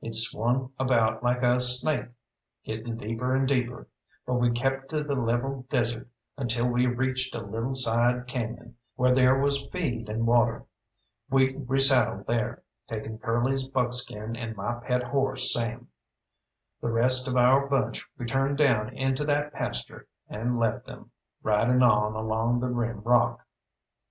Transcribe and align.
It 0.00 0.14
swung 0.14 0.72
about 0.78 1.22
like 1.22 1.42
a 1.42 1.60
snake, 1.60 2.06
getting 2.64 2.96
deeper 2.96 3.34
and 3.36 3.46
deeper; 3.46 3.88
but 4.24 4.36
we 4.36 4.50
kept 4.50 4.88
to 4.88 5.02
the 5.04 5.16
level 5.16 5.66
desert, 5.68 6.08
until 6.38 6.66
we 6.66 6.86
reached 6.86 7.34
a 7.34 7.42
little 7.44 7.74
side 7.74 8.26
cañon, 8.26 8.72
where 8.94 9.12
there 9.14 9.38
was 9.38 9.66
feed 9.66 10.08
and 10.08 10.26
water. 10.26 10.64
We 11.28 11.56
resaddled 11.56 12.26
there, 12.26 12.62
taking 12.88 13.18
Curly's 13.18 13.68
buckskin 13.68 14.34
and 14.34 14.56
my 14.56 14.76
pet 14.82 15.02
horse 15.02 15.52
Sam. 15.52 15.88
The 16.80 16.88
rest 16.88 17.28
of 17.28 17.36
our 17.36 17.66
bunch 17.68 18.02
we 18.16 18.24
turned 18.24 18.56
down 18.56 18.94
into 18.96 19.26
that 19.26 19.52
pasture, 19.52 20.08
and 20.26 20.58
left 20.58 20.86
them, 20.86 21.10
riding 21.42 21.82
on 21.82 22.14
along 22.14 22.60
the 22.60 22.68
rim 22.70 23.02
rock. 23.02 23.46